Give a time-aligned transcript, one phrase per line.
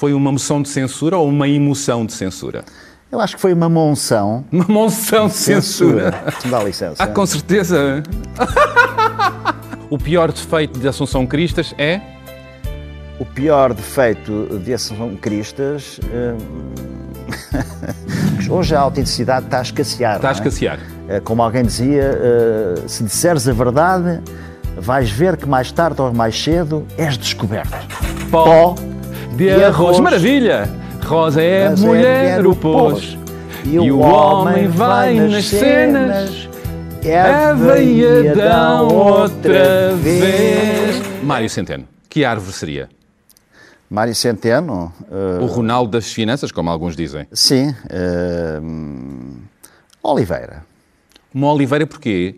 [0.00, 2.64] Foi uma moção de censura ou uma emoção de censura?
[3.12, 4.46] Eu acho que foi uma monção.
[4.50, 6.10] Uma monção de censura.
[6.10, 6.50] censura.
[6.50, 7.02] Dá licença.
[7.02, 8.02] Ah, com certeza.
[9.90, 12.00] o pior defeito de Assunção Cristas é?
[13.18, 16.00] O pior defeito de Assunção Cristas.
[16.10, 16.38] hum,
[18.48, 20.16] Hoje a autenticidade está a escassear.
[20.16, 20.32] Está a é?
[20.32, 20.78] escassear.
[21.10, 24.18] Eh, Como alguém dizia, eh, se disseres a verdade,
[24.78, 27.76] vais ver que mais tarde ou mais cedo és descoberto.
[28.30, 28.74] Pó
[29.40, 29.98] de arroz.
[30.00, 30.68] Maravilha!
[31.02, 33.16] Rosa é Mas é mulher, o pôs.
[33.64, 36.48] E o homem vai nas cenas.
[37.02, 41.00] Eva e Adão outra vez.
[41.22, 42.88] Mário Centeno, que árvore seria?
[43.88, 47.26] Mário Centeno, eh, O Ronaldo das finanças, como alguns dizem.
[47.32, 47.74] sim.
[47.88, 49.36] eh, hum,
[50.02, 50.64] Oliveira.
[51.32, 52.36] Uma oliveira porquê?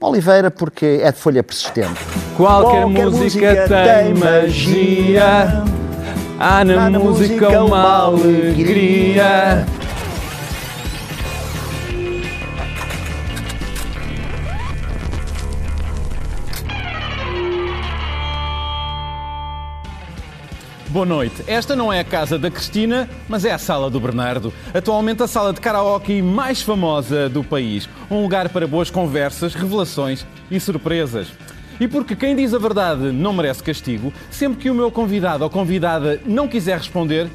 [0.00, 1.94] Oliveira porque é de folha persistente.
[2.36, 5.64] Qualquer, Qualquer música, música tem tem magia.
[6.38, 9.66] Há na, Há na música música uma uma alegria.
[20.90, 21.42] Boa noite.
[21.46, 24.52] Esta não é a casa da Cristina, mas é a sala do Bernardo.
[24.74, 27.88] Atualmente a sala de karaoke mais famosa do país.
[28.10, 31.28] Um lugar para boas conversas, revelações e surpresas.
[31.78, 35.50] E porque quem diz a verdade não merece castigo, sempre que o meu convidado ou
[35.50, 37.28] convidada não quiser responder,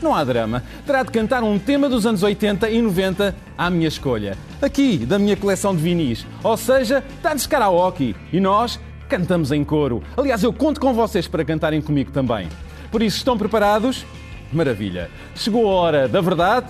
[0.00, 0.62] não há drama.
[0.86, 4.36] Terá de cantar um tema dos anos 80 e 90 à minha escolha.
[4.60, 6.26] Aqui, da minha coleção de vinis.
[6.42, 8.14] Ou seja, dá-nos karaoke.
[8.32, 10.02] E nós cantamos em coro.
[10.16, 12.48] Aliás, eu conto com vocês para cantarem comigo também.
[12.90, 14.04] Por isso, estão preparados?
[14.52, 15.10] Maravilha.
[15.34, 16.66] Chegou a hora da verdade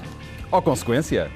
[0.51, 1.31] ou consequência?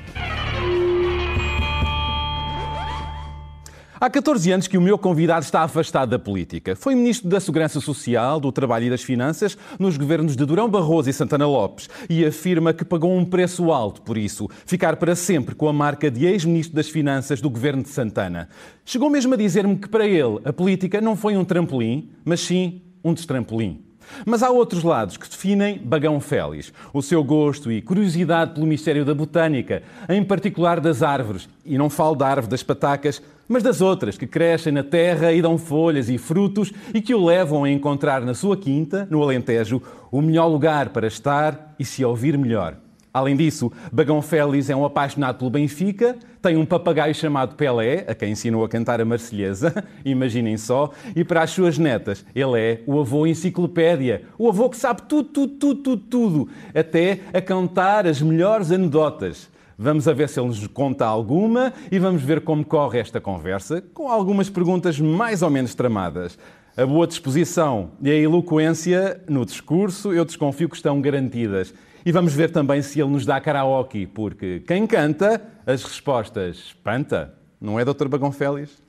[4.01, 6.77] Há 14 anos que o meu convidado está afastado da política.
[6.77, 11.11] Foi Ministro da Segurança Social, do Trabalho e das Finanças nos governos de Durão Barroso
[11.11, 15.53] e Santana Lopes e afirma que pagou um preço alto por isso, ficar para sempre
[15.53, 18.49] com a marca de ex-Ministro das Finanças do governo de Santana.
[18.85, 22.81] Chegou mesmo a dizer-me que para ele a política não foi um trampolim, mas sim
[23.03, 23.83] um destrampolim.
[24.25, 29.05] Mas há outros lados que definem Bagão Félix, o seu gosto e curiosidade pelo mistério
[29.05, 31.49] da botânica, em particular das árvores.
[31.65, 35.41] E não falo da árvore das patacas, mas das outras que crescem na terra e
[35.41, 39.83] dão folhas e frutos e que o levam a encontrar na sua quinta, no Alentejo,
[40.13, 42.77] o melhor lugar para estar e se ouvir melhor.
[43.13, 48.15] Além disso, Bagão Félix é um apaixonado pelo Benfica, tem um papagaio chamado Pelé, a
[48.15, 52.83] quem ensinou a cantar a Marselhesa, imaginem só, e para as suas netas, ele é
[52.87, 58.07] o avô enciclopédia, o avô que sabe tudo, tudo, tudo, tudo, tudo, até a contar
[58.07, 59.49] as melhores anedotas.
[59.81, 63.81] Vamos a ver se ele nos conta alguma e vamos ver como corre esta conversa,
[63.95, 66.37] com algumas perguntas mais ou menos tramadas.
[66.77, 71.73] A boa disposição e a eloquência no discurso, eu desconfio que estão garantidas.
[72.05, 77.33] E vamos ver também se ele nos dá karaoke, porque quem canta, as respostas espanta.
[77.61, 78.09] Não é, Dr.
[78.09, 78.83] Bagão Félix?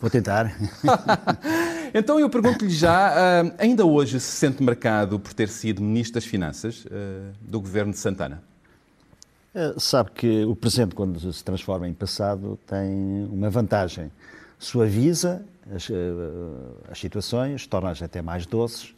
[0.00, 0.56] Vou tentar.
[1.94, 6.24] Então eu pergunto-lhe já, ah, ainda hoje se sente marcado por ter sido Ministro das
[6.24, 8.42] Finanças ah, do Governo de Santana?
[9.54, 14.10] Eh, Sabe que o presente, quando se transforma em passado, tem uma vantagem.
[14.58, 15.94] Suaviza as, eh,
[16.90, 18.94] as situações, torna-as até mais doces.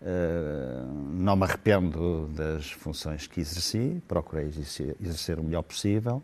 [0.00, 0.82] Eh,
[1.14, 4.46] Não me arrependo das funções que exerci, procurei
[5.00, 6.22] exercer, o melhor possível.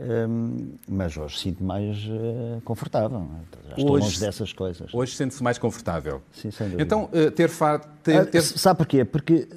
[0.00, 3.18] Hum, mas hoje sinto mais eh, confortável.
[3.18, 3.68] é?
[3.70, 4.92] Já estou Hoje- longe dessas coisas.
[4.94, 6.22] Hoje sente-se mais confortável.
[6.32, 6.82] Sim, sem dúvida.
[6.82, 9.04] Então, ah, ter, fa- ter, Ah, ter- Sabe porquê?
[9.04, 9.48] Porque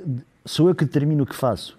[0.46, 1.78] sou eu que determino o que faço.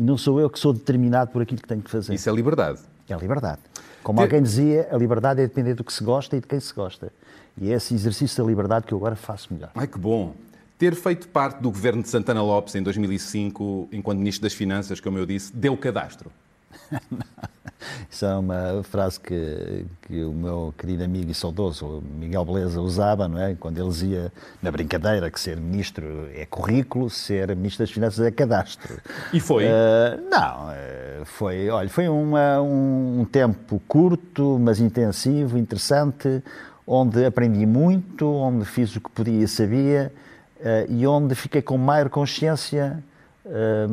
[0.00, 2.14] E não sou eu que sou determinado por aquilo que tenho que fazer.
[2.14, 2.80] Isso é liberdade.
[3.06, 3.58] É a liberdade.
[4.02, 6.72] Como alguém dizia, a liberdade é depender do que se gosta e de quem se
[6.72, 7.12] gosta.
[7.60, 9.70] E é esse exercício da liberdade que eu agora faço melhor.
[9.74, 10.34] Ai, que bom.
[10.78, 15.18] Ter feito parte do governo de Santana Lopes em 2005, enquanto Ministro das Finanças, como
[15.18, 16.32] eu disse, deu cadastro.
[18.10, 23.26] Isso é uma frase que, que o meu querido amigo e saudoso Miguel Beleza usava,
[23.26, 23.54] não é?
[23.54, 24.30] Quando ele dizia,
[24.62, 28.98] na brincadeira, que ser ministro é currículo, ser ministro das Finanças é cadastro.
[29.32, 29.64] E foi?
[29.64, 36.42] Eh, não, eh, foi, olha, foi uma- um, um tempo curto, mas intensivo, interessante,
[36.86, 40.12] onde aprendi muito, onde fiz o que podia e sabia
[40.60, 43.02] eh, e onde fiquei com maior consciência
[43.46, 43.86] eh,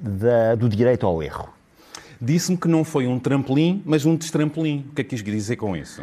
[0.00, 1.48] da- do direito ao erro.
[2.20, 4.86] Disse-me que não foi um trampolim, mas um destrampolim.
[4.90, 6.02] O que é que quis dizer com isso?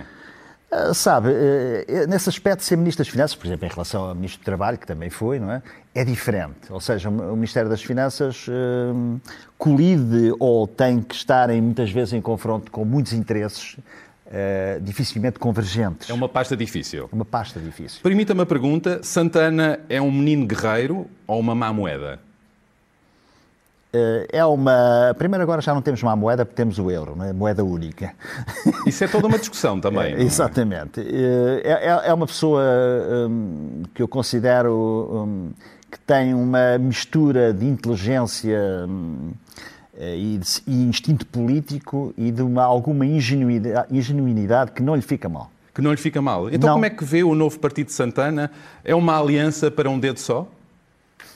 [0.72, 4.42] Ah, Sabe, eh, nesse aspecto, ser Ministro das Finanças, por exemplo, em relação ao Ministro
[4.42, 5.62] do Trabalho, que também foi, não é?
[5.96, 6.72] É diferente.
[6.72, 9.20] Ou seja, o Ministério das Finanças eh,
[9.58, 13.78] colide ou tem que estar em, muitas vezes em confronto com muitos interesses
[14.28, 16.10] uh, dificilmente convergentes.
[16.10, 17.10] É uma pasta difícil.
[17.12, 18.02] Uma pasta difícil.
[18.04, 22.20] Permita-me a pergunta: Santana é um menino guerreiro ou uma má moeda?
[24.32, 25.16] É uma.
[25.18, 27.34] Primeiro, agora já não temos uma moeda, porque temos o euro, é?
[27.34, 28.14] moeda única.
[28.86, 30.14] Isso é toda uma discussão também.
[30.14, 31.02] É, exatamente.
[31.02, 32.64] É, é, é, uma pessoa
[33.30, 35.50] hum, que eu considero hum,
[35.92, 39.32] que tem uma mistura de inteligência hum,
[40.00, 45.28] e, de, e, instinto político e de uma, alguma ingenuidade, ingenuidade que não lhe fica
[45.30, 45.52] mal.
[45.74, 46.50] Que não lhe fica mal.
[46.50, 46.76] Então, não.
[46.76, 48.50] como é que vê o novo Partido de Santana?
[48.84, 50.48] É uma aliança para um dedo só?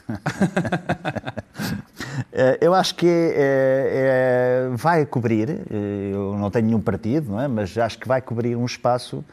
[2.31, 7.47] Eh, eu acho que é, é, vai cobrir, eu não tenho nenhum partido, não é?
[7.47, 9.23] mas acho que vai cobrir um espaço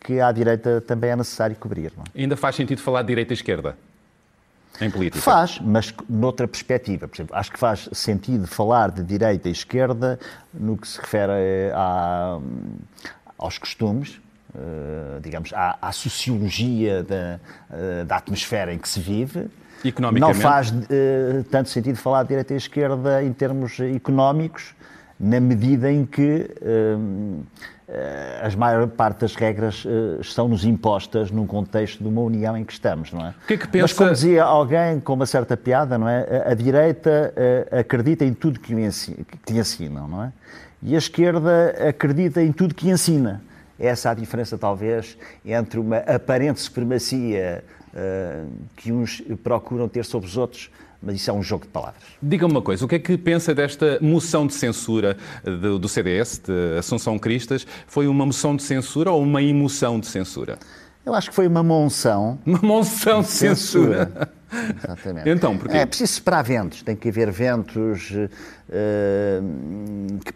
[0.00, 1.92] que à direita também é necessário cobrir.
[2.14, 2.20] É?
[2.22, 3.76] Ainda faz sentido falar de direita e esquerda?
[4.80, 5.22] Em política?
[5.22, 7.08] Faz, mas noutra perspectiva.
[7.08, 10.18] Por exemplo, acho que faz sentido falar de direita e esquerda
[10.52, 11.32] no que se refere
[11.74, 12.38] a,
[13.38, 14.20] aos costumes,
[15.22, 17.40] digamos, à, à sociologia da,
[18.04, 19.48] da atmosfera em que se vive
[20.18, 24.74] não faz uh, tanto sentido falar de direita e esquerda em termos económicos,
[25.18, 27.42] na medida em que uh,
[28.42, 32.72] as maior parte das regras uh, estão-nos impostas num contexto de uma união em que
[32.72, 33.30] estamos, não é?
[33.30, 33.82] O que é que pensa...
[33.84, 36.44] Mas como dizia alguém com uma certa piada, não é?
[36.46, 37.32] A, a direita
[37.70, 40.32] acredita em tudo que lhe, ensinam, que lhe ensinam, não é?
[40.82, 43.40] E a esquerda acredita em tudo que ensina.
[43.78, 47.75] Essa é a diferença, talvez, entre uma aparente supremacia uh,
[48.76, 50.70] que uns procuram ter sobre os outros,
[51.02, 52.02] mas isso é um jogo de palavras.
[52.22, 56.38] Diga-me uma coisa, o que é que pensa desta moção de censura do, do CDS,
[56.38, 57.66] de Assunção Cristas?
[57.86, 60.58] Foi uma moção de censura ou uma emoção de censura?
[61.04, 62.38] Eu acho que foi uma monção.
[62.44, 64.06] Uma monção de, censura.
[64.06, 64.36] censura.
[64.76, 65.28] Exatamente.
[65.28, 65.76] Então, porquê?
[65.76, 66.82] É preciso esperar ventos.
[66.82, 68.28] Tem que haver ventos uh,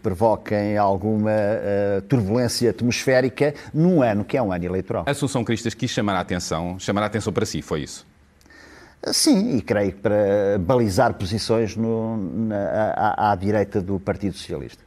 [0.01, 5.05] provoquem alguma uh, turbulência atmosférica num ano que é um ano eleitoral.
[5.07, 8.05] Assunção Cristas quis chamar a atenção, chamar a atenção para si, foi isso?
[9.11, 14.83] Sim, e creio que para balizar posições no, na, à, à direita do Partido Socialista.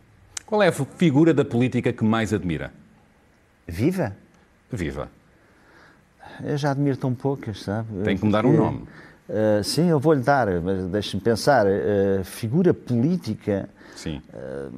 [0.46, 2.72] Qual é a figura da política que mais admira?
[3.66, 4.14] Viva?
[4.70, 5.08] Viva.
[6.42, 7.88] Eu já admiro tão poucas, sabe?
[8.04, 8.86] Tem que me dar um nome.
[9.28, 11.66] Uh, sim, eu vou-lhe dar, mas deixe-me pensar.
[11.66, 13.68] Uh, figura política.
[13.96, 14.20] Sim.
[14.32, 14.72] Uh,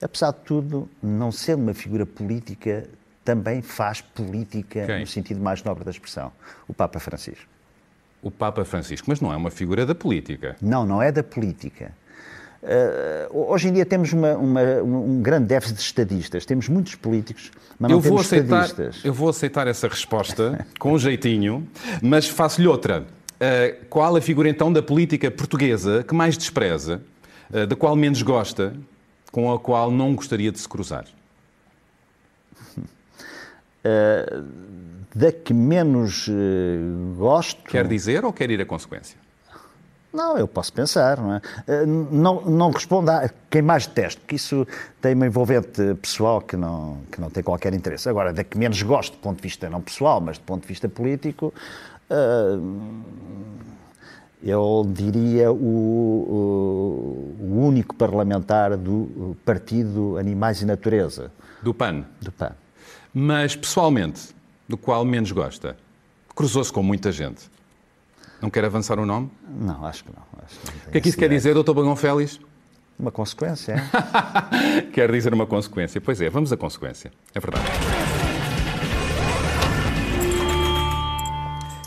[0.00, 2.84] apesar de tudo, não ser uma figura política,
[3.24, 5.00] também faz política Quem?
[5.00, 6.32] no sentido mais nobre da expressão.
[6.66, 7.46] O Papa Francisco.
[8.22, 10.56] O Papa Francisco, mas não é uma figura da política.
[10.60, 11.92] Não, não é da política.
[12.62, 16.46] Uh, hoje em dia temos uma, uma, um grande déficit de estadistas.
[16.46, 19.04] Temos muitos políticos, mas não eu temos aceitar, estadistas.
[19.04, 21.66] Eu vou aceitar essa resposta com um jeitinho,
[22.00, 23.00] mas faço-lhe outra.
[23.00, 27.02] Uh, qual a figura então da política portuguesa que mais despreza,
[27.50, 28.72] uh, da qual menos gosta,
[29.32, 31.04] com a qual não gostaria de se cruzar?
[35.12, 36.30] da que menos
[37.16, 37.64] gosto.
[37.64, 39.21] Quer dizer ou quer ir à consequência?
[40.12, 41.42] Não, eu posso pensar, não é?
[41.66, 44.66] Eh, não, não responda a quem mais detesto, porque isso
[45.00, 48.08] tem uma envolvente pessoal que não, que não tem qualquer interesse.
[48.10, 50.68] Agora, da que menos gosto, do ponto de vista não pessoal, mas do ponto de
[50.68, 51.54] vista político,
[52.10, 53.02] uh,
[54.42, 55.56] eu diria o,
[57.40, 61.30] o, único parlamentar do Partido Animais e Natureza.
[61.62, 62.04] Do PAN?
[62.20, 62.52] Do PAN.
[63.14, 64.34] Mas, pessoalmente,
[64.68, 65.76] do qual menos gosta?
[66.34, 67.51] Cruzou-se com muita gente.
[68.42, 69.30] Não quer avançar o nome?
[69.48, 70.22] Não, acho que não.
[70.44, 72.40] Acho que não o que é que isso quer dizer, doutor Bagão Félix?
[72.98, 74.82] Uma consequência, é?
[74.92, 76.00] quer dizer uma consequência.
[76.00, 77.12] Pois é, vamos à consequência.
[77.32, 77.64] É verdade.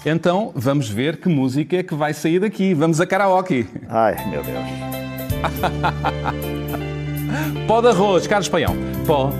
[0.06, 2.74] Então, vamos ver que música é que vai sair daqui.
[2.74, 3.68] Vamos a karaoke.
[3.90, 4.64] Ai, meu Deus.
[7.68, 8.76] Pó de arroz, Carlos Paião.
[9.06, 9.34] Pó,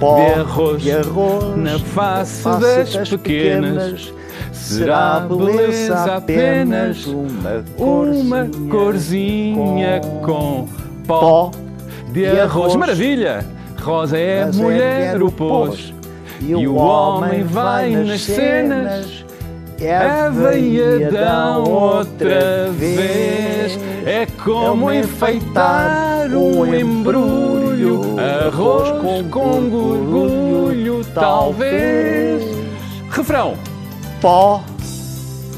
[0.00, 7.06] Pó de, arroz, de arroz na face, face das, das pequenas, pequenas Será beleza apenas
[7.06, 10.68] uma corzinha, uma corzinha com, com
[11.06, 11.50] pó
[12.12, 12.74] de arroz.
[12.74, 13.44] Maravilha!
[13.80, 15.94] Rosa é a mulher, o pôs.
[16.40, 19.24] E o homem vai nas cenas.
[19.80, 23.78] Eva e Adão outra vez.
[24.04, 28.16] É como enfeitar um embrulho.
[28.18, 32.42] Arroz com gorgulho, talvez.
[33.10, 33.54] Refrão
[34.20, 34.64] pó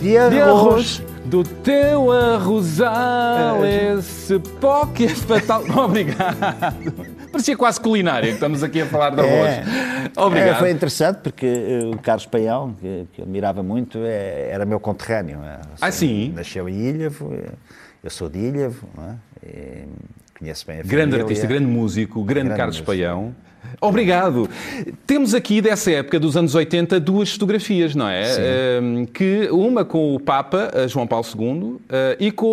[0.01, 0.33] de arroz.
[0.33, 3.95] De arroz do teu arrozal, é.
[3.95, 5.63] esse pó que é fatal.
[5.85, 6.39] Obrigado.
[7.31, 9.51] Parecia quase culinária que estamos aqui a falar de arroz.
[9.51, 9.65] É.
[10.17, 10.57] Obrigado.
[10.57, 14.65] É, foi interessante porque eh, o Carlos Paião, que, que eu admirava muito, é, era
[14.65, 15.41] meu conterrâneo.
[15.45, 15.61] É?
[15.81, 16.33] Ah, sim?
[16.35, 17.31] Nasceu em Ilhavo,
[18.03, 18.89] eu sou de Ilhavo,
[19.45, 19.85] é?
[20.39, 21.23] Conhece bem a Grande família.
[21.23, 22.87] artista, grande músico, grande, Grande Carlos músico.
[22.87, 23.35] Paião.
[23.81, 24.49] Obrigado.
[25.07, 28.23] Temos aqui dessa época dos anos 80 duas fotografias, não é?
[28.79, 32.47] Ehm, que uma com o Papa eh, João Paulo II eh, e com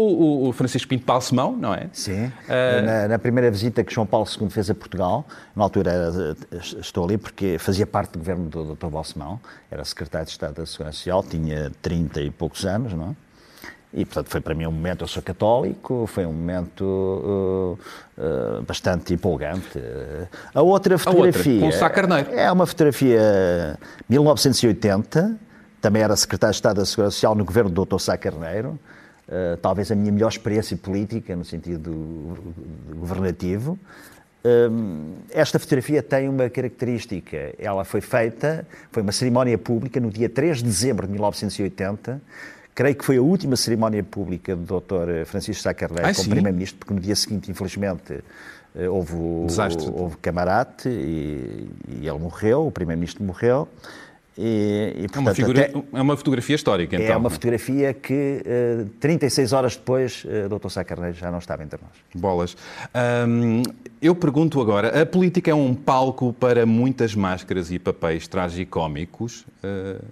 [0.48, 1.88] o- Francisco Pinto Balsemão, não é?
[1.94, 2.32] Sim.
[2.50, 5.26] Eh, Na, na primeira visita que João Paulo II fez a Portugal,
[5.56, 6.36] na altura
[6.82, 8.88] estou ali porque fazia parte do governo do Dr.
[8.88, 9.40] Balsemão,
[9.72, 13.25] era secretário de Estado da Segurança Social, tinha 30 e poucos anos, não é?
[13.96, 17.80] E, portanto, foi para mim um momento, eu sou católico, foi um momento uh,
[18.18, 19.80] uh, bastante empolgante.
[20.54, 21.62] A outra fotografia...
[21.62, 22.30] com o Sá Carneiro.
[22.34, 25.38] É uma fotografia 1980,
[25.80, 28.00] também era secretário de Estado da Segurança Social no governo do Dr.
[28.00, 28.78] Sá Carneiro,
[29.30, 32.38] uh, talvez a minha melhor experiência política, no sentido
[32.98, 33.80] governativo.
[35.32, 37.56] Esta fotografia tem uma característica.
[37.58, 42.22] Ela foi feita, foi uma cerimónia pública no dia 3 de dezembro de 1980.
[42.76, 45.26] Creio que foi a última cerimónia pública do Dr.
[45.26, 46.30] Francisco Sá Carneiro Ah, como?
[46.30, 48.20] Primeiro-Ministro, porque no dia seguinte, infelizmente,
[48.76, 49.90] eh, houve o Desastre.
[49.94, 53.70] houve camarate e, e ele morreu, o Primeiro-Ministro morreu.
[54.38, 57.08] E, e, É uma, portanto, figura, é uma fotografia histórica, então.
[57.08, 60.68] é uma fotografia que eh, 36 horas depois, eh, Dr.
[60.68, 62.22] Sá Carneiro já não estava entre nós.
[62.22, 62.58] Bolas.
[63.26, 63.64] Hum,
[64.02, 69.46] eu pergunto agora: a política é um palco para muitas máscaras e papéis tragicómicos?
[69.64, 70.04] Uh,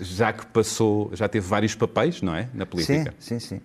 [0.00, 2.48] já que passou, já teve vários papéis, não é?
[2.54, 3.14] Na política.
[3.18, 3.60] Sim, sim, sim.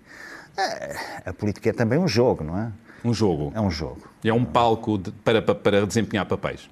[0.58, 0.96] Eh,
[1.26, 2.72] A política é também um jogo, não é?
[3.04, 3.52] Um jogo.
[3.56, 4.02] É um jogo.
[4.24, 6.70] É um palco de- para, para, desempenhar papéis.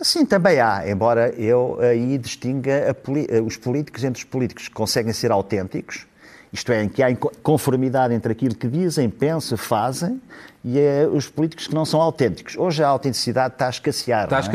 [0.00, 5.12] Sim, também há, embora eu aí distinga a os políticos entre os políticos que conseguem
[5.12, 6.06] ser autênticos,
[6.52, 10.20] isto é, em que há conformidade entre aquilo que dizem, pensam, fazem,
[10.62, 12.56] e eh, os políticos que não são autênticos.
[12.56, 14.24] Hoje a autenticidade está a escassear.
[14.24, 14.50] Está a não é?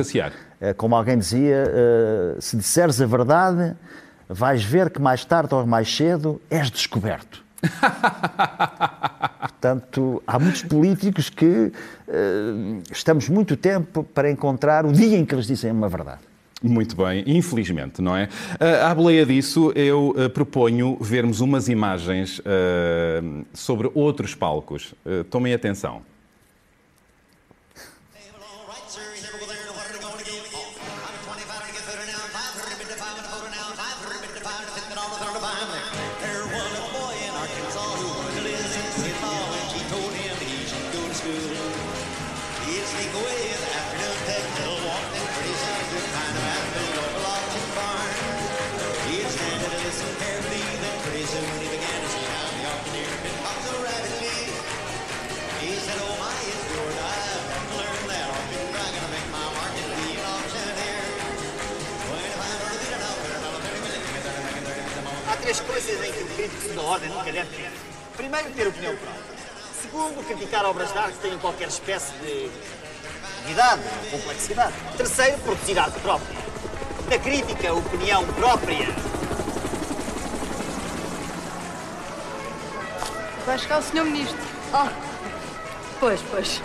[0.61, 3.75] Eh, Como alguém dizia, eh, se disseres a verdade,
[4.29, 7.43] vais ver que mais tarde ou mais cedo és descoberto.
[9.39, 11.71] Portanto, há muitos políticos que
[12.07, 16.21] eh, estamos muito tempo para encontrar o dia em que eles dizem uma verdade.
[16.63, 18.29] Muito bem, infelizmente, não é?
[18.59, 22.39] Ah, à boleia disso, eu ah, proponho vermos umas imagens
[23.51, 24.93] sobre outros palcos.
[25.31, 26.03] Tomem atenção.
[65.41, 67.71] Três coisas em que o crítico de ordem nunca deve ter.
[68.15, 69.31] Primeiro, ter opinião própria.
[69.81, 72.51] Segundo, criticar obras de arte que tenham qualquer espécie de
[73.51, 73.81] idade,
[74.11, 74.73] complexidade.
[74.95, 76.37] Terceiro, produzir arte própria.
[77.09, 78.87] Na crítica, opinião própria.
[83.45, 84.37] Vai chegar o senhor ministro.
[84.71, 84.91] Ah,
[85.99, 86.61] pois, pois.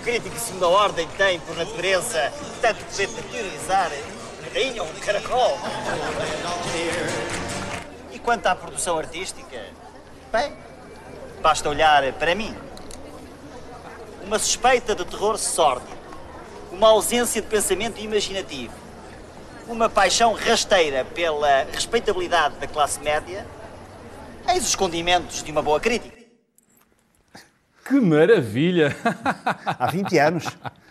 [0.00, 3.92] O crítico de segunda ordem tem, por natureza, tanto poder de teorizar
[4.82, 5.58] um caracol.
[8.12, 9.64] E quanto à produção artística,
[10.30, 10.52] bem,
[11.40, 12.56] basta olhar para mim.
[14.24, 15.96] Uma suspeita de terror sórdido,
[16.70, 18.74] uma ausência de pensamento imaginativo,
[19.66, 23.46] uma paixão rasteira pela respeitabilidade da classe média,
[24.48, 26.21] eis os condimentos de uma boa crítica.
[27.92, 28.96] Que maravilha!
[29.66, 30.46] Há 20 anos.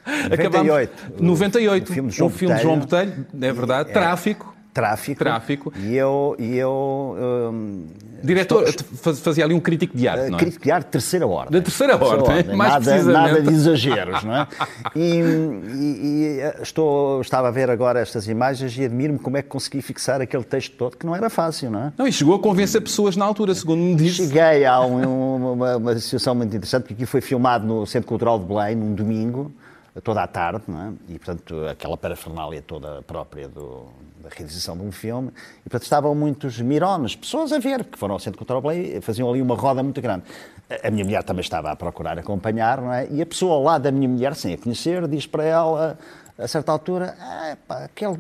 [0.06, 0.94] Acabamos- 98.
[1.20, 1.90] 98.
[1.90, 3.12] O filme de João o filme de João Botelho.
[3.12, 3.90] Botelho, é verdade.
[3.90, 3.94] É.
[3.94, 4.51] Tráfico.
[4.74, 5.20] Tráfico.
[5.20, 5.74] Tráfico.
[5.78, 7.18] E eu, e eu
[7.52, 7.88] hum,
[8.24, 10.40] Diretor, estou- faz- fazia ali um crítico de arte, não é?
[10.40, 11.60] crítico de arte de terceira ordem.
[11.60, 14.48] Da terceira ordem, mais nada, nada de exageros, não é?
[14.96, 19.42] E, e- e, eh, estou, estava a ver agora estas imagens e admiro-me como é
[19.42, 21.94] que consegui fixar aquele texto todo, que não era fácil, não é?
[21.98, 24.28] Não, e chegou a convencer pessoas na altura, segundo me disse.
[24.28, 28.40] Cheguei a um- uma, uma situação muito interessante, porque aqui foi filmado no Centro Cultural
[28.40, 29.52] de Belém, num domingo,
[30.04, 31.14] toda a tarde, é?
[31.14, 33.88] e portanto aquela parafernália toda própria do-
[34.24, 35.30] da realização de um filme,
[35.60, 39.30] e portanto estavam muitos mirones, pessoas a ver, que foram ao Centro Cultural Belém, faziam
[39.30, 40.24] ali uma roda muito grande.
[40.70, 43.08] A- A minha mulher também estava a procurar acompanhar, não é?
[43.12, 45.98] E a pessoa ao lado da minha mulher, sem a conhecer, diz para ela,
[46.38, 48.18] a certa altura, ah, pá, aquele,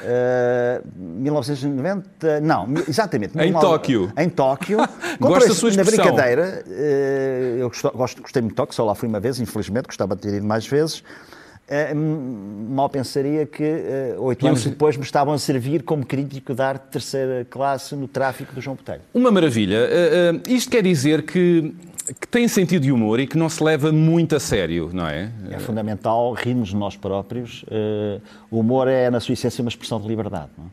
[0.00, 3.32] Eh, 1990, não, exatamente.
[3.36, 4.12] Em 19 Tóquio.
[4.16, 4.78] Em Tóquio.
[5.18, 6.04] Gosto da sua Na expressão.
[6.04, 9.86] brincadeira, eh, eu gosto, gosto- gostei muito de Tóquio, só lá fui uma vez, infelizmente,
[9.86, 11.02] gostava de ter ido mais vezes.
[11.70, 16.54] Eh, m- mal pensaria que eh, oito anos depois me estavam a servir como crítico
[16.54, 19.02] de arte de terceira classe no tráfico do João Botelho.
[19.12, 19.80] Uma maravilha.
[19.80, 21.74] Uh, uh, isto quer dizer que,
[22.18, 25.30] que tem sentido de humor e que não se leva muito a sério, não é?
[25.50, 27.66] É fundamental rirmos de nós próprios.
[27.70, 28.18] Eh,
[28.50, 30.48] o humor é, na sua essência, uma expressão de liberdade.
[30.56, 30.68] Não é?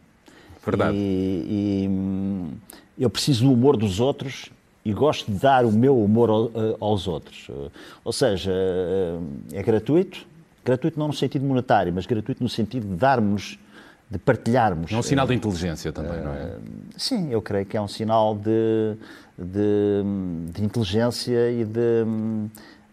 [0.65, 0.95] Verdade.
[0.97, 2.51] E, e, hum,
[2.97, 4.49] eu preciso do humor dos outros
[4.85, 7.47] e gosto de dar o meu humor ao- eh, aos outros.
[7.49, 7.69] Eh,
[8.05, 10.25] Ou seja, eh, é gratuito,
[10.65, 13.57] gratuito não no sentido monetário, mas gratuito no sentido de darmos,
[14.09, 14.91] de partilharmos.
[14.91, 16.55] É um sinal de inteligência também, não é?
[16.97, 18.95] Sim, eu creio que é um sinal de,
[19.37, 22.05] de, de inteligência e de,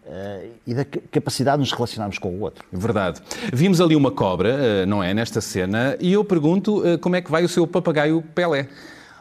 [0.05, 2.63] eh, e da ca- capacidade de nos relacionarmos com o outro.
[2.71, 3.21] Verdade.
[3.51, 7.21] Vimos ali uma cobra, uh, não é, nesta cena, e eu pergunto uh, como é
[7.21, 8.67] que vai o seu papagaio Pelé?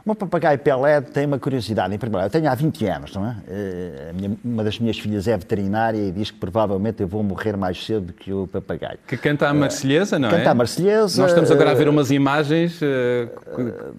[0.05, 1.95] O meu papagaio Pelé tem uma curiosidade.
[1.95, 3.37] Em primeiro lugar, eu tenho há 20 anos, não é?
[3.49, 7.57] Eh, minha- uma das minhas filhas é veterinária e diz que provavelmente eu vou morrer
[7.57, 8.99] mais cedo do que o papagaio.
[9.07, 10.33] Que canta a Marselhesa, não é?
[10.33, 13.29] Canta a Marselhesa, Nós estamos agora a ver uh, umas imagens uh,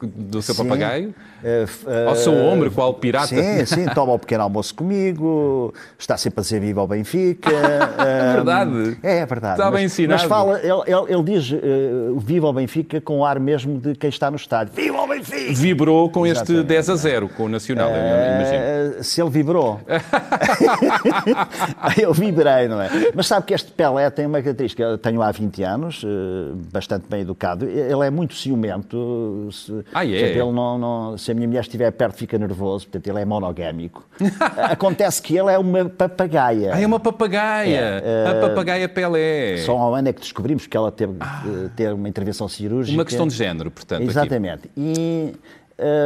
[0.05, 0.63] do seu Sim.
[0.63, 1.15] papagaio.
[1.41, 1.65] Eh,
[2.07, 3.27] Ao seu eh, ombro, qual pirata.
[3.27, 7.49] Sim, sim, toma o pequeno almoço comigo, está sempre a dizer viva ao Benfica.
[7.99, 8.97] é verdade.
[9.03, 9.53] É, é verdade.
[9.55, 10.21] Está mas, bem ensinado.
[10.21, 11.59] Mas fala, ele, ele- ele diz eh,
[12.17, 14.73] viva ao Benfica com o ar mesmo de quem está no estádio.
[14.73, 15.53] Viva ao Benfica!
[15.53, 16.67] Vibrou com este Exatamente.
[16.67, 18.99] 10 a 0 com o Nacional, eu imagino.
[18.99, 19.79] Eh, se ele vibrou.
[22.01, 22.89] eu vibrei, não é?
[23.13, 24.83] Mas sabe que este Pelé tem uma característica.
[24.83, 27.65] Eu tenho há 20 anos, eh, bastante bem educado.
[27.65, 29.49] Ele é muito ciumento.
[29.51, 30.09] Se, Ah, é?
[30.09, 32.85] portanto, ele não, não- se a minha mulher estiver perto, fica nervoso.
[32.87, 34.05] Portanto, ele é monogâmico.
[34.57, 36.71] Acontece que ele é uma papagaia.
[36.73, 38.01] Ah, é uma papagaia.
[38.03, 39.57] É, a papagaia Pelé.
[39.57, 41.13] Só há um ano é que descobrimos que ela teve
[41.75, 42.97] ter uma intervenção cirúrgica.
[42.97, 44.01] Uma questão de género, portanto.
[44.01, 44.09] aqui.
[44.09, 44.69] Exatamente.
[44.77, 45.33] E,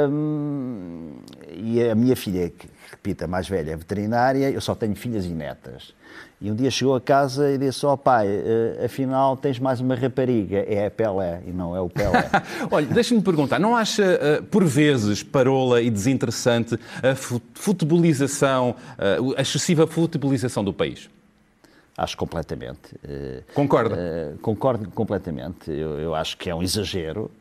[0.09, 1.11] hum,
[1.55, 5.25] e a minha filha, que repito, a mais velha, é veterinária, eu só tenho filhas
[5.25, 5.93] e netas.
[6.39, 9.95] E um dia chegou a casa e disse: Ó pai, eh, afinal tens mais uma
[9.95, 10.59] rapariga.
[10.67, 12.29] É a Pelé e não é o Pelé.
[12.69, 19.17] Olha, deixa-me perguntar, não acha eh, por vezes parola e desinteressante a fu- futebolização, eh,
[19.35, 21.09] a excessiva futebolização do país?
[21.97, 22.93] acho completamente.
[23.55, 24.37] Concorda?
[24.43, 25.71] concordo completamente.
[25.71, 27.31] Eu, eu acho que é um exagero.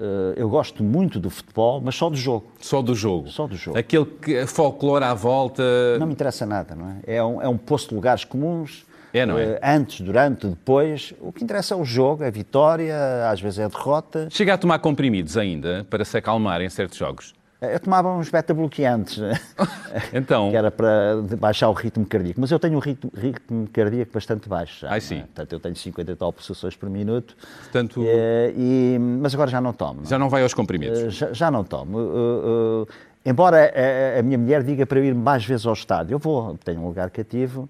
[0.00, 2.46] Eh, eu gosto muito do futebol, mas só do jogo.
[2.60, 3.28] Só do jogo?
[3.28, 3.76] Só do jogo.
[3.76, 5.62] Aquele que, folclore à volta...
[5.98, 7.16] Não me interessa nada, não é?
[7.16, 8.86] É um, é um poço de lugares comuns.
[9.12, 9.42] É, não é?
[9.42, 11.12] eh, Antes, durante, depois.
[11.20, 12.94] O que interessa é o jogo, a vitória,
[13.28, 14.28] às vezes é a derrota.
[14.30, 17.34] Chega a tomar comprimidos ainda para se acalmar em certos jogos?
[17.60, 19.32] Eh, Eu tomava uns beta-bloqueantes, né?
[20.12, 22.40] Então, que era para baixar o ritmo cardíaco.
[22.40, 24.88] Mas eu tenho um ritmo, ritmo cardíaco bastante baixo já.
[24.88, 25.00] Ai, não é?
[25.00, 25.20] sim.
[25.20, 27.36] Portanto, eu tenho 50 e tal pulsações por minuto.
[27.64, 30.04] portanto, Eh, e- mas agora já não tomo.
[30.06, 30.98] já não vai aos comprimidos.
[31.00, 31.98] Eh, Já, já não tomo.
[31.98, 32.88] Uh, uh,
[33.24, 36.56] embora a, a minha mulher diga para eu ir mais vezes ao estádio, eu vou,
[36.64, 37.68] tenho um lugar cativo,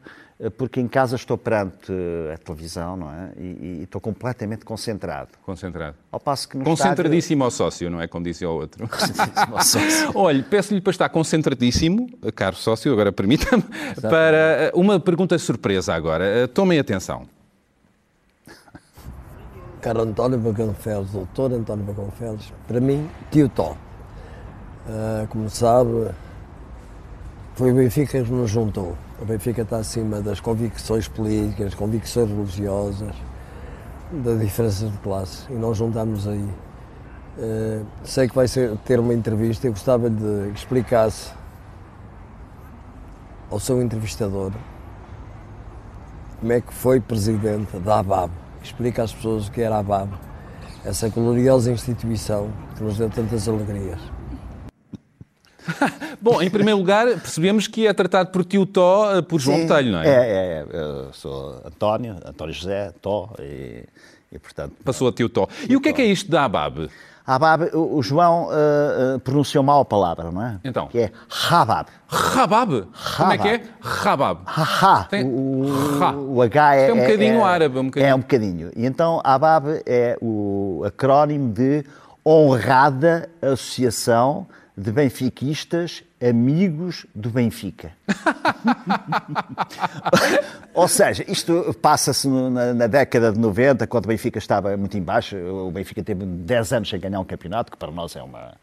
[0.57, 3.33] porque em casa estou perante uh, a televisão, não é?
[3.37, 5.31] E, e estou completamente concentrado.
[5.45, 5.97] Concentrado.
[6.13, 8.07] Ao passo que no Concentradíssimo ao sócio, não é?
[8.07, 8.85] Como dizia o outro.
[8.85, 9.53] estádio...
[9.53, 10.13] Concentradíssimo.
[10.15, 13.65] Olha, peço-lhe para estar concentradíssimo, caro sócio, agora permita-me,
[14.01, 16.45] para uh, uma pergunta surpresa agora.
[16.45, 17.27] Uh, Tomem atenção.
[19.81, 23.77] Caro António Baconfeles, doutor António Baconfeles, para mim, tio Tó.
[24.89, 26.11] Ah, como sabe,
[27.55, 28.97] foi o Benfica que nos juntou.
[29.21, 33.15] O Benfica está acima das convicções políticas, convicções religiosas,
[34.13, 36.49] das diferenças de classe e nós juntámos aí.
[37.39, 41.33] Ah, sei que vai ser, ter uma entrevista e gostava de que explicasse
[43.51, 44.53] ao seu entrevistador
[46.39, 48.31] como é que foi presidente da ABAB.
[48.63, 50.11] Explica às pessoas o que era a ABAB,
[50.85, 54.18] essa gloriosa instituição que nos deu tantas alegrias.
[56.21, 59.93] Bom, em primeiro lugar, percebemos que é tratado por tio Tó, uh, por João Botelho,
[59.93, 60.09] não é?
[60.09, 60.81] É, é, é.
[60.81, 63.85] Eu sou António, António José, Tó, e,
[64.33, 64.75] e portanto...
[64.85, 65.49] Passou a tio Tó.
[65.69, 66.89] E o que é que é isto da ABAB?
[67.29, 70.59] Habab, o, João uh, uh, pronunciou mal a palavra, não é?
[70.65, 70.87] Então.
[70.87, 71.13] Que é
[71.51, 71.91] Habab.
[72.09, 72.87] Rabab.
[73.19, 73.63] Como é que é?
[73.83, 74.41] Rabab.
[74.47, 75.05] Haha.
[75.05, 75.67] Tem- O,
[76.03, 76.13] Ha.
[76.13, 76.81] o H é.
[76.81, 78.11] Isto é um bocadinho árabe, um bocadinho.
[78.11, 78.71] É um bocadinho.
[78.75, 81.85] E então, ABAB é o acrónimo de
[82.25, 84.47] Honrada Associação
[84.79, 87.91] de Benfiquistas Amigos do Benfica.
[90.73, 95.03] Ou seja, isto passa-se na, na década de 90, quando o Benfica estava muito em
[95.03, 95.37] baixo.
[95.37, 98.55] O Benfica teve 10 anos sem ganhar um campeonato, que para nós é uma,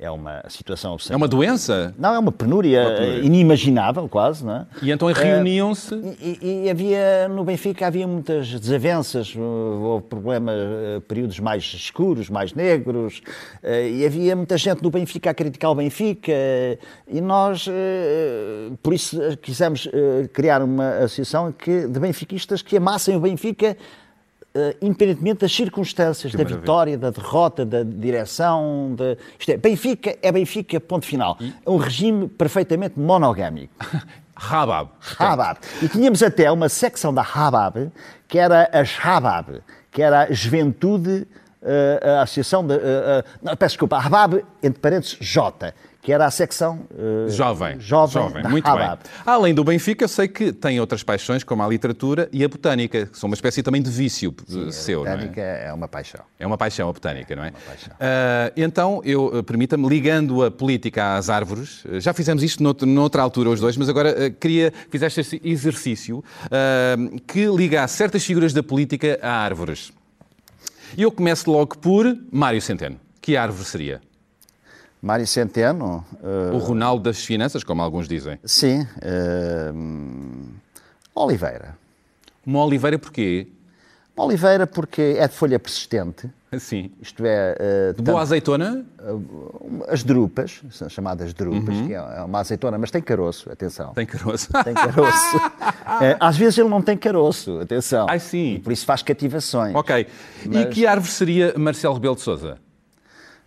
[0.00, 0.96] é uma situação...
[1.10, 1.94] É uma doença?
[1.98, 3.20] Não, é uma penúria, Uma penúria.
[3.20, 4.66] eh, inimaginável, quase, não é?
[4.82, 5.94] E então reuniam-se.
[5.94, 11.62] E, e- e havia, no Benfica havia muitas desavenças, uh, houve problemas, uh, períodos mais
[11.64, 13.20] escuros, mais negros,
[13.62, 18.76] uh, e havia muita gente no Benfica a criticar o Benfica, uh, e nós, uh,
[18.82, 19.90] por isso, uh, quisemos uh,
[20.32, 23.76] criar uma associação que, de benfiquistas que amassem o Benfica
[24.52, 26.60] eh, independentemente das circunstâncias, da maravilha.
[26.60, 28.94] vitória, da derrota, da direção.
[28.96, 29.16] De...
[29.38, 31.38] Isto é, Benfica é Benfica, ponto final.
[31.64, 33.72] É um regime perfeitamente monogâmico.
[34.34, 34.90] Rabab.
[35.18, 35.60] Habab.
[35.82, 37.92] E tínhamos até uma secção da Habab,
[38.26, 39.60] que era as Habab,
[39.92, 41.28] que era a juventude,
[41.62, 42.74] eh, a associação de.
[42.74, 47.78] eh, não, peço desculpa, a Habab, entre parênteses, J, que era a secção eh, Jovem.
[47.78, 49.02] jovem, da Muito Habab.
[49.02, 49.12] bem.
[49.26, 53.04] Além do Benfica, eu sei que tem outras paixões, como a literatura e a botânica,
[53.06, 55.12] que são uma espécie também de vício eh, seu, a é?
[55.16, 56.20] botânica é uma paixão.
[56.38, 57.50] É uma paixão a botânica, não é?
[57.50, 57.92] paixão.
[58.00, 63.50] Ah, então, eu permita-me, ligando a política às árvores, já fizemos isto nout- noutra altura
[63.50, 68.54] os dois, mas agora eh, queria que fizeste esse exercício ah, que ligasse certas figuras
[68.54, 69.92] da política a árvores.
[70.96, 72.98] E eu começo logo por Mário Centeno.
[73.20, 74.00] Que árvore seria?
[75.02, 76.04] Mário Centeno.
[76.22, 78.38] eh, O Ronaldo das Finanças, como alguns dizem.
[78.44, 78.86] sim.
[79.74, 80.44] hum,
[81.14, 81.76] Oliveira.
[82.46, 83.46] Uma oliveira porquê?
[84.16, 86.90] Oliveira, porque é de folha persistente, Assim.
[87.00, 87.56] isto é.
[87.58, 88.84] eh, De boa azeitona?
[89.88, 93.88] As drupas, são chamadas drupas, que é uma azeitona, mas tem caroço, atenção.
[93.88, 93.94] Uhum.
[93.94, 94.48] Tem caroço.
[94.64, 95.40] Tem caroço.
[96.20, 98.06] Às vezes ele não tem caroço, atenção.
[98.10, 98.54] Ai, sim.
[98.54, 99.74] E por isso faz cativações.
[99.74, 100.06] ok.
[100.44, 102.58] E Mas- que árvore seria Marcelo Rebelo de Sousa?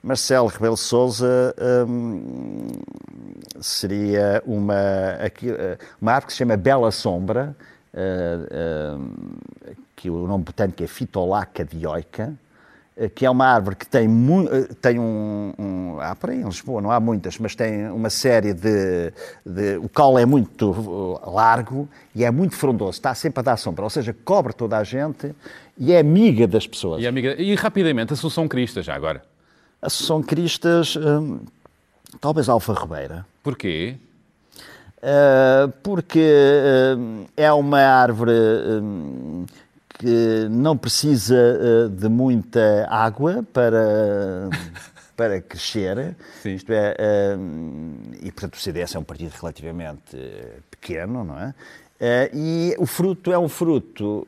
[0.04, 1.56] Marcelo Rebelo de Sousa
[1.88, 2.68] hum,
[3.62, 4.76] seria uma,
[6.02, 7.56] uma árvore que se chama Bela Sombra,
[7.96, 9.08] hum,
[9.96, 12.34] que o nome botânico é Fitolaca dioica,
[12.98, 14.06] eh, que é uma árvore que tem,
[14.52, 18.10] eh, tem um, um- Há por aí em Lisboa, não há muitas, mas tem uma
[18.10, 19.14] série de.
[19.46, 23.56] de- o caule é muito uh, largo e é muito frondoso, está sempre a dar
[23.58, 25.34] sombra, ou seja, cobre toda a gente
[25.78, 27.02] e é amiga das pessoas.
[27.02, 27.42] E, amiga...
[27.42, 29.24] e rapidamente, Assunção Crista, já agora.
[29.84, 31.40] Associação Cristas, hum,
[32.22, 33.96] talvez Alfa Ribeira, Porquê?
[35.00, 36.24] Uh, porque
[36.98, 39.46] hum, é uma árvore hum,
[40.00, 44.50] que não precisa uh, de muita água para,
[45.18, 46.16] para crescer.
[46.42, 46.56] Sim.
[46.56, 51.50] Isto é, hum, e portanto o CDS é um partido relativamente eh, pequeno, não é?
[52.00, 54.26] Uh, e o fruto é um fruto,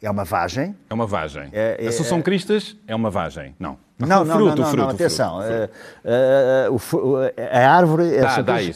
[0.00, 1.50] é uma vagem, É uma vagem.
[1.52, 3.54] É- é- Assunção Cristas é uma vagem.
[3.58, 3.78] Não.
[3.98, 5.40] Não, não, fruto, não, não, fruto, não, atenção.
[5.40, 5.70] fruto,
[6.04, 7.14] eh, o fu-
[7.52, 8.20] a árvore é,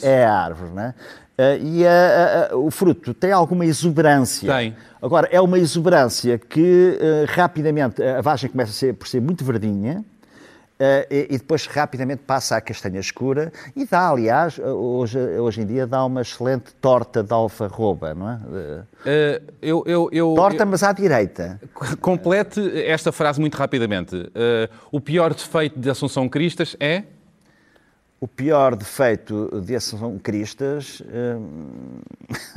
[0.02, 0.94] é a árvore, não é?
[1.58, 1.90] E a-
[2.50, 4.50] a- a- o fruto tem alguma exuberância.
[4.52, 4.76] Tem.
[5.00, 9.44] Agora, é uma exuberância que eh, rapidamente a vagem começa a ser, por ser muito
[9.44, 10.04] verdinha.
[10.82, 15.66] Eh, e, depois rapidamente passa à castanha escura e dá, aliás, eh, hoje, hoje em
[15.66, 18.40] dia dá uma excelente torta de alfarroba, não é?
[19.04, 21.60] Eh, eu, eu, eu, torta, mas à direita.
[22.00, 24.32] complete esta frase muito rapidamente.
[24.90, 27.02] O pior defeito de Assunção Cristas é.
[28.18, 32.00] O pior defeito de Assunção Cristas hum,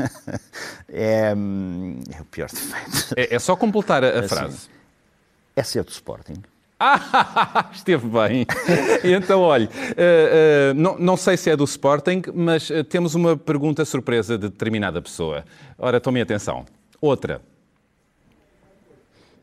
[0.88, 3.16] é, hum, é o pior defeito.
[3.18, 4.28] É, é só completar a, a Assim.
[4.30, 4.70] frase.
[5.58, 6.42] É ser do Sporting.
[6.86, 8.46] Ah, esteve bem.
[9.04, 13.38] Então, olha, eh, eh, não, não sei se é do Sporting, mas eh, temos uma
[13.38, 15.46] pergunta surpresa de determinada pessoa.
[15.78, 16.66] Ora, tomem atenção.
[17.00, 17.42] Outra.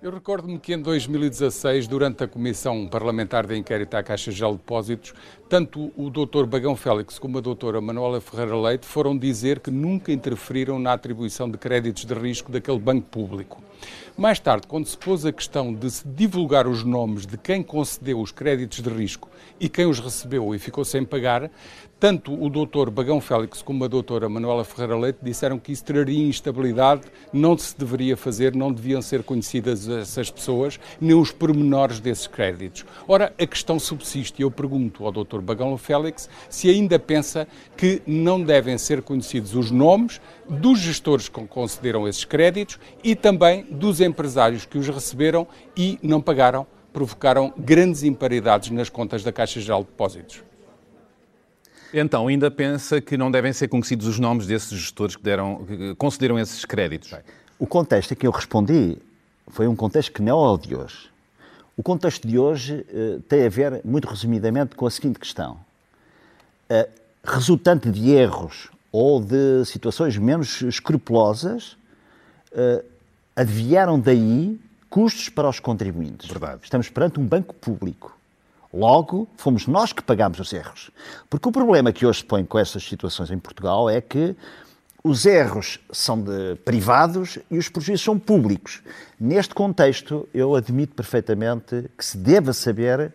[0.02, 4.56] Eu recordo-me que em 2016, durante a Comissão Parlamentar de Inquérito à Caixa Geral de
[4.56, 5.12] Depósitos,
[5.46, 6.46] tanto o Dr.
[6.46, 7.82] Bagão Félix como a Dra.
[7.82, 12.78] Manuela Ferreira Leite foram dizer que nunca interferiram na atribuição de créditos de risco daquele
[12.78, 13.62] banco público.
[14.16, 18.20] Mais tarde, quando se pôs a questão de se divulgar os nomes de quem concedeu
[18.20, 21.50] os créditos de risco e quem os recebeu e ficou sem pagar,
[22.00, 22.88] tanto o Dr.
[22.90, 24.26] Bagão Félix como a Dra.
[24.26, 29.22] Manuela Ferreira Leite disseram que isso traria instabilidade, não se deveria fazer, não deviam ser
[29.22, 32.86] conhecidas essas pessoas, nem os pormenores desses créditos.
[33.06, 35.40] Ora, a questão subsiste e eu pergunto ao Dr.
[35.42, 41.46] Bagão Félix se ainda pensa que não devem ser conhecidos os nomes dos gestores que
[41.46, 48.02] concederam esses créditos e também dos empresários que os receberam e não pagaram, provocaram grandes
[48.02, 50.49] imparidades nas contas da Caixa Geral de Depósitos.
[51.92, 55.94] Então, ainda pensa que não devem ser conhecidos os nomes desses gestores que, deram, que
[55.96, 57.14] concederam esses créditos?
[57.58, 58.96] O contexto a que eu respondi
[59.48, 61.10] foi um contexto que não é o de hoje.
[61.76, 65.58] O contexto de hoje eh, tem a ver, muito resumidamente, com a seguinte questão.
[66.68, 66.88] Eh,
[67.24, 71.76] resultante de erros ou de situações menos escrupulosas,
[72.52, 72.84] eh,
[73.34, 76.28] advieram daí custos para os contribuintes.
[76.28, 76.60] Verdade.
[76.64, 78.16] Estamos perante um banco público,
[78.72, 80.90] Logo, fomos nós que pagámos os erros.
[81.28, 84.36] Porque o problema que hoje se põe com estas situações em Portugal é que
[85.02, 88.82] os erros são de privados e os prejuízos são públicos.
[89.18, 93.12] Neste contexto, eu admito perfeitamente que se deva saber,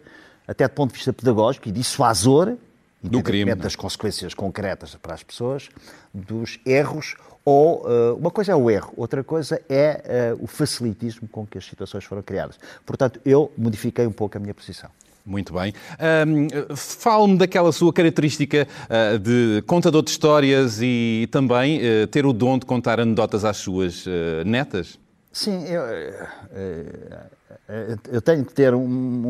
[0.48, 2.58] até do ponto de vista pedagógico e dissuasor,
[3.02, 3.56] Do crime, não é?
[3.56, 5.70] das consequências concretas para as pessoas,
[6.12, 7.16] dos erros,
[7.46, 11.60] ou eh, uma coisa é o erro, outra coisa é eh, o facilitismo com que
[11.60, 12.60] as situações foram criadas.
[12.84, 14.90] Portanto, eu modifiquei um pouco a minha posição.
[15.26, 15.74] Muito bem.
[15.98, 22.34] Ahm, Fale-me daquela sua característica ah, de contador de histórias e também eh, ter o
[22.34, 25.00] dom de contar anedotas às suas eh, netas.
[25.32, 27.20] Sim, eu, eh, eh,
[28.12, 29.28] eu tenho que ter um, um-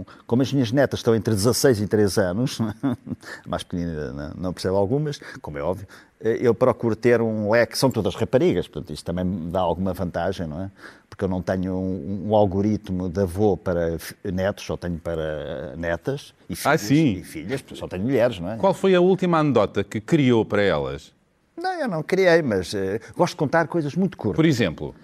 [0.00, 2.58] um- Como as minhas netas estão entre 16 e 13 anos,
[3.46, 5.86] mais pequenina não, percebe algumas, como é óbvio,
[6.20, 7.76] eh, eu procuro ter um leque.
[7.76, 10.70] São todas raparigas, portanto, isso também me dá alguma vantagem, não é?
[11.10, 16.32] Porque eu não tenho um, um algoritmo de avô para netos, só tenho para netas
[16.48, 16.66] e filhos.
[16.66, 17.14] Ah, sim.
[17.18, 18.56] E filhas, só tenho mulheres, não é?
[18.56, 21.12] Qual foi a última anedota que criou para elas?
[21.56, 24.36] Não, eu não criei, mas eh, gosto de contar coisas muito curtas.
[24.36, 24.94] Por exemplo?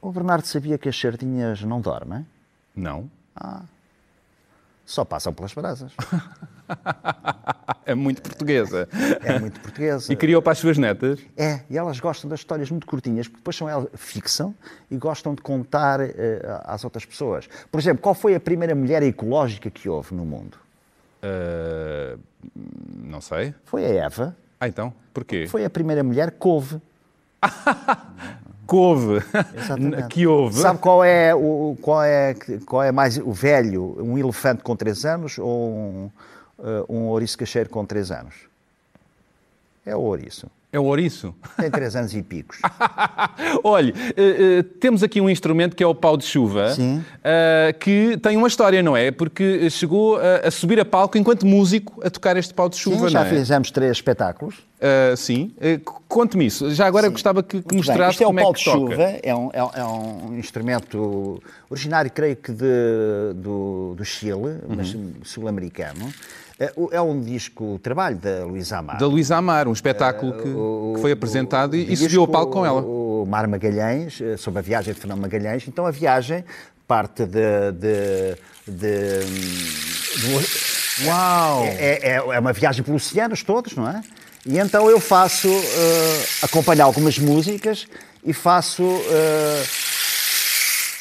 [0.00, 2.26] O Bernardo sabia que as sardinhas não dormem?
[2.74, 3.10] Não.
[4.86, 5.92] Só passam pelas brasas.
[7.86, 8.88] É muito portuguesa.
[9.24, 10.12] É muito portuguesa.
[10.12, 11.18] E criou para as suas netas?
[11.36, 14.54] É, e elas gostam das histórias muito curtinhas, porque depois são elas ficção
[14.88, 17.48] e gostam de contar eh, às outras pessoas.
[17.68, 20.56] Por exemplo, qual foi a primeira mulher ecológica que houve no mundo?
[21.20, 22.16] Ah,
[23.02, 23.54] não sei.
[23.64, 24.36] Foi a Eva.
[24.60, 24.92] Ah, então?
[25.12, 25.46] Porquê?
[25.48, 26.80] Foi a primeira mulher que houve.
[28.70, 29.20] Couve.
[29.56, 30.06] Exatamente.
[30.14, 30.60] que houve.
[30.60, 33.96] Sabe qual é, o, qual, é, qual é mais o velho?
[34.00, 36.10] Um elefante com 3 anos ou um,
[36.62, 38.49] eh, um ouriço cacheiro com 3 anos?
[39.84, 40.46] É o ouriço.
[40.72, 41.34] É o ouriço.
[41.58, 42.58] Tem 3 anos e picos.
[43.64, 47.04] Olhe, eh, eh, temos aqui um instrumento que é o pau de chuva, Sim.
[47.24, 49.10] eh, que tem uma história, não é?
[49.10, 53.06] Porque chegou a, a subir a palco enquanto músico a tocar este pau de chuva,
[53.08, 53.30] Sim, já não é?
[53.30, 54.62] fizemos três espetáculos.
[55.16, 55.52] Sim.
[55.60, 56.70] Eh, Conte-me isso.
[56.72, 58.78] Já agora gostava que, que mostrasse Isto é o pau é que de toca.
[58.78, 64.58] chuva, é um, é um- é um instrumento originário, creio que, de- do, do Chile,
[64.68, 65.14] mas Uhum.
[65.24, 66.12] sul-americano.
[66.62, 68.98] É, o- é um disco, trabalho da Luísa Amar.
[68.98, 72.28] Da Luísa Amar, um espetáculo que, O- que foi apresentado e, e disco, subiu ao
[72.28, 72.82] palco com ela.
[72.82, 75.64] O Mar Magalhães, eh, sobre a viagem de Fernando Magalhães.
[75.66, 76.44] Então a viagem
[76.86, 77.72] parte de.
[77.72, 78.36] de,
[78.68, 79.24] de-
[80.20, 81.64] do- Uau!
[81.64, 84.02] é, é- é uma viagem pelos oceanos todos, não é?
[84.44, 87.86] E então eu faço, eh, acompanho algumas músicas
[88.22, 89.62] e faço, eh,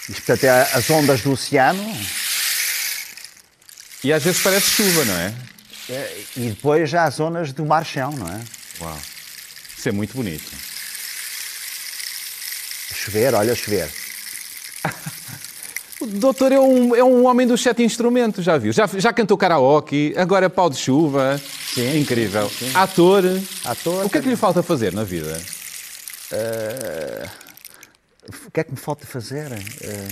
[0.10, 1.84] isto, portanto, é as ondas do oceano
[4.04, 5.34] E às vezes parece chuva, não é?
[5.90, 8.42] eh, e depois já as zonas do mar-chão, não é?
[8.82, 8.98] Uau!
[9.78, 10.50] Isso é muito bonito.
[12.94, 13.90] Chover, olha, chover.
[16.02, 18.72] O doutor é um, é um homem dos sete instrumentos, já viu?
[18.72, 21.38] Já, já cantou karaoke, agora é pau de chuva.
[21.74, 22.50] Sim, Incrível.
[22.50, 22.72] sim, sim.
[22.74, 23.26] Ator.
[23.66, 25.38] Ator, O que é que lhe falta fazer na vida?
[28.48, 29.52] O que é que me falta fazer?
[29.52, 30.08] Eh,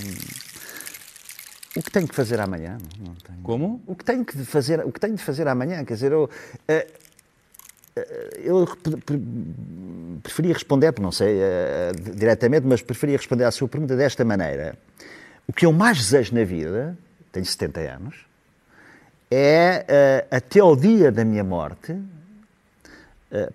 [1.78, 2.76] o que tenho que fazer amanhã?
[2.98, 3.38] Não tenho.
[3.42, 3.80] Como?
[3.86, 6.28] O que tenho que fazer, o que tenho de fazer amanhã, quer dizer, eu,
[6.66, 6.86] eh,
[7.96, 9.22] eh, eu pre- pre-
[10.22, 14.76] preferia responder, não sei eh, diretamente, mas preferia responder à sua pergunta desta maneira.
[15.46, 16.96] O que eu mais desejo na vida,
[17.32, 18.16] tenho 70 anos,
[19.30, 21.94] é até ao dia da minha morte,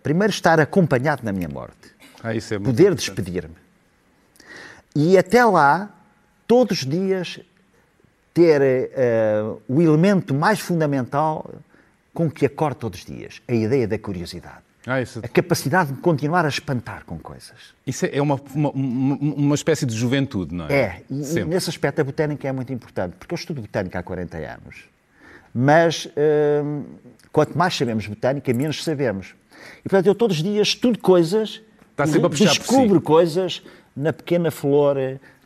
[0.04, 1.92] primeiro estar acompanhado na minha morte
[2.24, 3.56] Ah, isso é poder despedir-me.
[4.96, 5.90] E até lá,
[6.48, 7.40] todos os dias,
[8.34, 11.54] ter eh, o elemento mais fundamental
[12.14, 14.58] com que acordo todos os dias, a ideia da curiosidade.
[14.86, 17.54] Ah, isso, A capacidade de continuar a espantar com coisas.
[17.88, 20.74] isso é uma, uma, uma- espécie de juventude, não é?
[20.74, 24.04] É, e, e nesse aspecto a botânica é muito importante, porque eu estudo botânica há
[24.04, 24.84] 40 anos,
[25.54, 26.08] mas
[26.66, 26.84] hum,
[27.32, 29.34] quanto mais sabemos botânica, menos sabemos.
[29.80, 32.60] E portanto eu todos os dias estudo coisas, Está sempre a puxar por si.
[32.60, 33.62] descubro coisas
[33.96, 34.98] na pequena flor,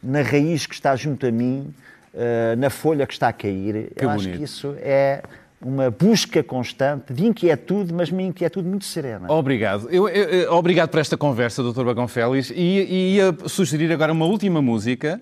[0.02, 1.71] na raiz que está junto a mim,
[2.17, 3.91] eh, na folha que está a cair.
[3.95, 4.38] Que eu acho bonito.
[4.39, 5.21] que isso é
[5.62, 9.32] uma busca constante de inquietude, mas uma inquietude muito serena.
[9.32, 9.88] Obrigado.
[9.89, 11.84] Eu, eu- eu- obrigado por esta conversa, Dr.
[11.84, 12.49] Bagão Félix.
[12.51, 15.19] E, e ia sugerir agora uma última música.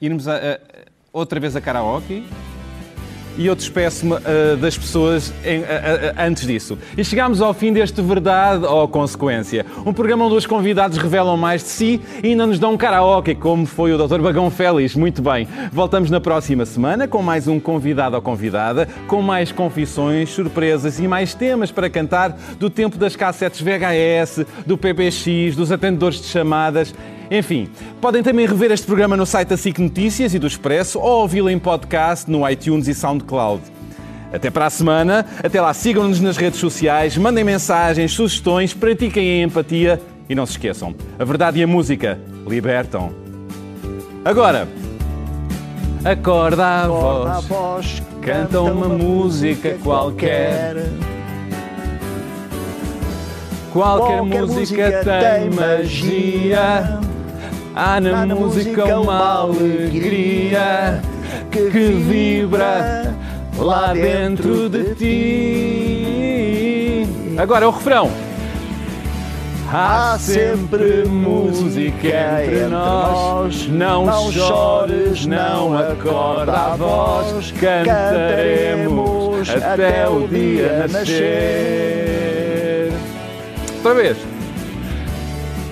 [0.00, 0.58] Irmos a- a-
[1.12, 2.24] outra vez a karaoke.
[3.38, 6.76] E eu despeço-me ah, das pessoas em- a- a- antes disso.
[6.96, 9.64] E chegamos ao fim deste Verdade ou Consequência.
[9.86, 13.34] Um programa onde os convidados revelam mais de si e ainda nos dão um karaoke,
[13.36, 14.20] como foi o Dr.
[14.20, 14.96] Bagão Félix.
[14.96, 15.46] Muito bem.
[15.72, 21.06] Voltamos na próxima semana com mais um convidado ou convidada, com mais confissões, surpresas e
[21.06, 26.92] mais temas para cantar do tempo das cassetes VHS, do PBX, dos atendedores de chamadas
[27.30, 27.68] Enfim,
[28.00, 31.50] podem também rever este programa no site da SIC Notícias e do Expresso ou ouvi-lo
[31.50, 33.62] em podcast no iTunes e SoundCloud.
[34.32, 35.26] Até para a semana.
[35.42, 40.52] Até lá, sigam-nos nas redes sociais, mandem mensagens, sugestões, pratiquem a empatia e não se
[40.52, 43.12] esqueçam: a verdade e a música libertam.
[44.24, 44.68] Agora,
[46.04, 50.76] acorda a Acorda a voz, voz, canta uma música qualquer.
[53.72, 57.00] Qualquer, Qualquer música tem magia.
[57.80, 61.00] Há na, na música música uma alegria
[61.48, 63.14] que, vibra
[63.56, 67.06] lá dentro de ti.
[67.38, 68.10] Agora o refrão.
[69.72, 73.68] Há sempre música entre nós.
[73.68, 77.52] Não chores, não acorda a voz.
[77.52, 82.92] Cantaremos até o dia nascer.
[83.76, 84.27] Outra vez.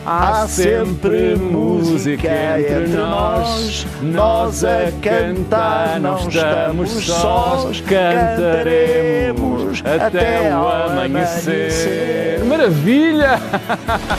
[0.09, 4.63] Há sempre música entre nós, nós.
[4.63, 12.45] A cantar, não estamos sós, cantaremos até o amanhecer.
[12.45, 13.37] Maravilha!